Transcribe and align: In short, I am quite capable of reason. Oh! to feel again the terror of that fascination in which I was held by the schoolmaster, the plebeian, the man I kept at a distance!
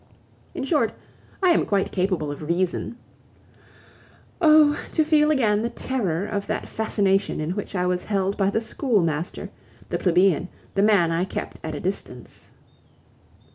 In 0.55 0.63
short, 0.63 0.93
I 1.43 1.49
am 1.51 1.63
quite 1.63 1.91
capable 1.91 2.31
of 2.31 2.41
reason. 2.41 2.97
Oh! 4.41 4.79
to 4.93 5.03
feel 5.03 5.29
again 5.29 5.61
the 5.61 5.69
terror 5.69 6.25
of 6.25 6.47
that 6.47 6.67
fascination 6.67 7.39
in 7.39 7.51
which 7.51 7.75
I 7.75 7.85
was 7.85 8.05
held 8.05 8.35
by 8.35 8.49
the 8.49 8.61
schoolmaster, 8.61 9.51
the 9.91 9.99
plebeian, 9.99 10.49
the 10.73 10.81
man 10.81 11.11
I 11.11 11.23
kept 11.23 11.59
at 11.63 11.75
a 11.75 11.79
distance! 11.79 12.49